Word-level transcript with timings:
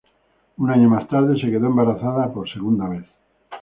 Un 0.57 0.71
año 0.71 0.89
más 0.89 1.07
tarde 1.07 1.35
se 1.39 1.45
quedó 1.51 1.67
embarazada 1.67 2.33
por 2.33 2.51
segunda 2.51 2.89
vez. 2.89 3.05